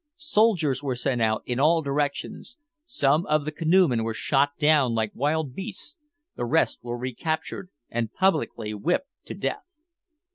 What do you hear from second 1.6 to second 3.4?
directions; some